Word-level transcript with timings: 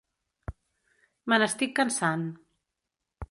Me 1.33 1.37
n'estic 1.43 1.75
cansant. 1.81 2.27